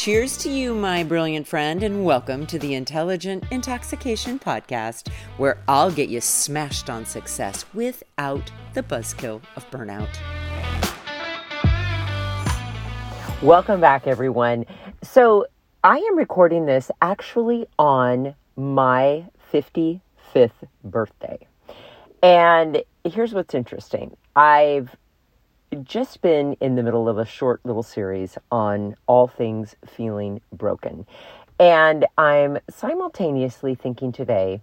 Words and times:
Cheers 0.00 0.38
to 0.38 0.48
you, 0.48 0.72
my 0.72 1.04
brilliant 1.04 1.46
friend, 1.46 1.82
and 1.82 2.06
welcome 2.06 2.46
to 2.46 2.58
the 2.58 2.72
Intelligent 2.72 3.44
Intoxication 3.50 4.38
Podcast, 4.38 5.12
where 5.36 5.58
I'll 5.68 5.90
get 5.90 6.08
you 6.08 6.22
smashed 6.22 6.88
on 6.88 7.04
success 7.04 7.66
without 7.74 8.50
the 8.72 8.82
buzzkill 8.82 9.42
of 9.56 9.70
burnout. 9.70 10.08
Welcome 13.42 13.82
back, 13.82 14.06
everyone. 14.06 14.64
So, 15.02 15.44
I 15.84 15.98
am 15.98 16.16
recording 16.16 16.64
this 16.64 16.90
actually 17.02 17.66
on 17.78 18.34
my 18.56 19.26
55th 19.52 20.00
birthday. 20.82 21.46
And 22.22 22.82
here's 23.04 23.34
what's 23.34 23.54
interesting 23.54 24.16
I've 24.34 24.96
just 25.82 26.20
been 26.20 26.54
in 26.60 26.74
the 26.74 26.82
middle 26.82 27.08
of 27.08 27.18
a 27.18 27.24
short 27.24 27.60
little 27.64 27.82
series 27.82 28.36
on 28.50 28.96
all 29.06 29.28
things 29.28 29.76
feeling 29.86 30.40
broken. 30.52 31.06
And 31.58 32.06
I'm 32.18 32.58
simultaneously 32.68 33.74
thinking 33.74 34.12
today, 34.12 34.62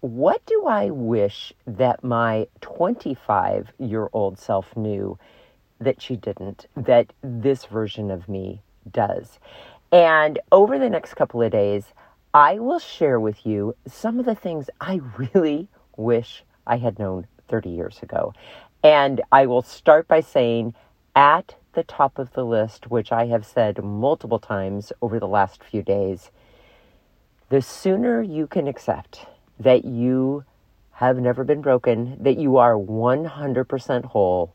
what 0.00 0.44
do 0.46 0.66
I 0.66 0.90
wish 0.90 1.52
that 1.66 2.04
my 2.04 2.48
25 2.60 3.72
year 3.78 4.08
old 4.12 4.38
self 4.38 4.76
knew 4.76 5.18
that 5.80 6.02
she 6.02 6.16
didn't, 6.16 6.66
that 6.76 7.12
this 7.22 7.64
version 7.64 8.10
of 8.10 8.28
me 8.28 8.62
does? 8.90 9.38
And 9.90 10.38
over 10.50 10.78
the 10.78 10.90
next 10.90 11.14
couple 11.14 11.42
of 11.42 11.52
days, 11.52 11.92
I 12.34 12.58
will 12.58 12.78
share 12.78 13.20
with 13.20 13.44
you 13.44 13.76
some 13.86 14.18
of 14.18 14.24
the 14.24 14.34
things 14.34 14.70
I 14.80 15.00
really 15.18 15.68
wish 15.96 16.44
I 16.66 16.76
had 16.76 16.98
known 16.98 17.26
30 17.48 17.70
years 17.70 18.02
ago. 18.02 18.32
And 18.82 19.20
I 19.30 19.46
will 19.46 19.62
start 19.62 20.08
by 20.08 20.20
saying 20.20 20.74
at 21.14 21.54
the 21.74 21.84
top 21.84 22.18
of 22.18 22.32
the 22.32 22.44
list, 22.44 22.90
which 22.90 23.12
I 23.12 23.26
have 23.26 23.46
said 23.46 23.82
multiple 23.82 24.38
times 24.38 24.92
over 25.00 25.18
the 25.18 25.28
last 25.28 25.62
few 25.62 25.82
days, 25.82 26.30
the 27.48 27.62
sooner 27.62 28.22
you 28.22 28.46
can 28.46 28.66
accept 28.66 29.26
that 29.58 29.84
you 29.84 30.44
have 30.92 31.18
never 31.18 31.44
been 31.44 31.60
broken, 31.60 32.16
that 32.22 32.38
you 32.38 32.56
are 32.56 32.74
100% 32.74 34.04
whole, 34.06 34.54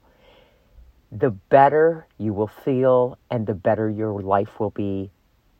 the 1.11 1.29
better 1.29 2.05
you 2.17 2.33
will 2.33 2.47
feel 2.47 3.17
and 3.31 3.47
the 3.47 3.53
better 3.53 3.89
your 3.89 4.21
life 4.21 4.59
will 4.59 4.71
be 4.71 5.09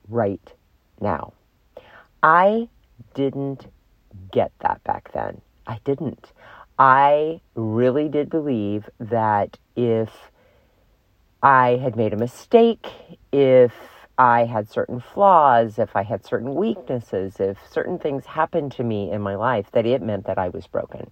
right 0.09 0.53
now. 0.99 1.33
I 2.21 2.69
didn't 3.13 3.67
get 4.31 4.51
that 4.59 4.83
back 4.83 5.11
then. 5.13 5.41
I 5.65 5.79
didn't. 5.83 6.31
I 6.79 7.41
really 7.55 8.07
did 8.07 8.29
believe 8.29 8.89
that 8.99 9.57
if 9.75 10.31
I 11.41 11.77
had 11.81 11.95
made 11.95 12.13
a 12.13 12.17
mistake, 12.17 12.87
if 13.31 13.73
I 14.17 14.45
had 14.45 14.69
certain 14.69 14.99
flaws, 14.99 15.79
if 15.79 15.95
I 15.95 16.03
had 16.03 16.25
certain 16.25 16.55
weaknesses, 16.55 17.39
if 17.39 17.57
certain 17.69 17.99
things 17.99 18.25
happened 18.25 18.71
to 18.73 18.83
me 18.83 19.11
in 19.11 19.21
my 19.21 19.35
life, 19.35 19.71
that 19.71 19.85
it 19.85 20.01
meant 20.01 20.25
that 20.25 20.37
I 20.37 20.49
was 20.49 20.67
broken. 20.67 21.11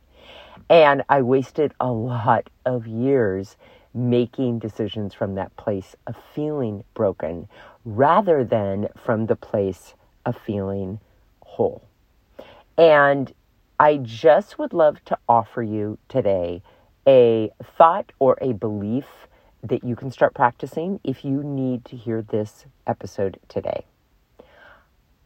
And 0.70 1.04
I 1.10 1.22
wasted 1.22 1.74
a 1.80 1.92
lot 1.92 2.50
of 2.66 2.88
years 2.88 3.58
making 3.94 4.60
decisions 4.60 5.14
from 5.14 5.36
that 5.36 5.56
place 5.56 5.96
of 6.06 6.16
feeling 6.34 6.84
broken 6.94 7.48
rather 7.86 8.44
than 8.44 8.90
from 9.04 9.28
the 9.28 9.36
place 9.36 9.94
of 10.26 10.36
feeling 10.38 11.00
whole. 11.42 11.84
And 12.78 13.32
I 13.80 13.98
just 13.98 14.58
would 14.58 14.72
love 14.72 15.04
to 15.06 15.18
offer 15.28 15.62
you 15.62 15.98
today 16.08 16.64
a 17.06 17.52
thought 17.78 18.14
or 18.20 18.38
a 18.42 18.54
belief 18.54 19.28
that 19.64 19.84
you 19.84 19.98
can 19.98 20.12
start 20.12 20.34
practicing 20.34 21.02
if 21.04 21.26
you 21.26 21.44
need 21.44 21.84
to 21.86 21.98
hear 21.98 22.22
this 22.22 22.66
episode 22.88 23.38
today. 23.50 23.86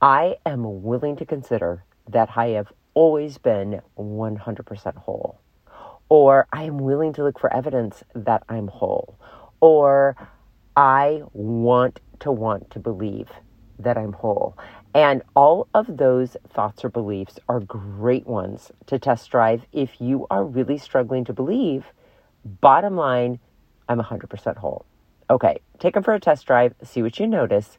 I 0.01 0.37
am 0.47 0.81
willing 0.81 1.15
to 1.17 1.25
consider 1.25 1.83
that 2.07 2.29
I 2.35 2.47
have 2.49 2.73
always 2.95 3.37
been 3.37 3.81
100% 3.99 4.95
whole. 4.95 5.39
Or 6.09 6.47
I 6.51 6.63
am 6.63 6.79
willing 6.79 7.13
to 7.13 7.23
look 7.23 7.37
for 7.37 7.53
evidence 7.53 8.03
that 8.15 8.41
I'm 8.49 8.67
whole. 8.67 9.19
Or 9.61 10.15
I 10.75 11.21
want 11.33 11.99
to 12.21 12.31
want 12.31 12.71
to 12.71 12.79
believe 12.79 13.29
that 13.79 13.97
I'm 13.97 14.13
whole. 14.13 14.57
And 14.93 15.21
all 15.35 15.67
of 15.73 15.97
those 15.97 16.35
thoughts 16.47 16.83
or 16.83 16.89
beliefs 16.89 17.39
are 17.47 17.59
great 17.59 18.27
ones 18.27 18.71
to 18.87 18.99
test 18.99 19.29
drive 19.29 19.65
if 19.71 20.01
you 20.01 20.27
are 20.29 20.43
really 20.43 20.77
struggling 20.77 21.25
to 21.25 21.33
believe. 21.33 21.85
Bottom 22.43 22.95
line, 22.95 23.39
I'm 23.87 23.99
100% 23.99 24.57
whole. 24.57 24.85
Okay, 25.29 25.59
take 25.79 25.93
them 25.93 26.03
for 26.03 26.13
a 26.13 26.19
test 26.19 26.45
drive, 26.47 26.73
see 26.83 27.03
what 27.03 27.19
you 27.19 27.27
notice. 27.27 27.77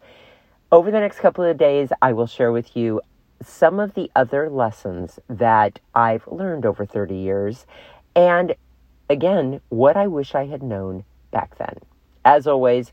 Over 0.71 0.93
the 0.93 1.01
next 1.01 1.19
couple 1.19 1.45
of 1.45 1.59
days, 1.59 1.91
I 2.01 2.13
will 2.13 2.29
share 2.29 2.53
with 2.53 2.77
you 2.77 3.01
some 3.43 3.81
of 3.81 3.95
the 3.95 4.11
other 4.15 4.49
lessons 4.49 5.19
that 5.29 5.81
I've 5.95 6.27
learned 6.29 6.65
over 6.65 6.87
30 6.87 7.17
years. 7.17 7.67
And 8.15 8.55
again, 9.09 9.61
what 9.69 9.97
I 9.97 10.07
wish 10.07 10.35
I 10.35 10.47
had 10.47 10.63
known 10.63 11.05
back 11.33 11.59
then. 11.59 11.79
As 12.25 12.47
always, 12.47 12.93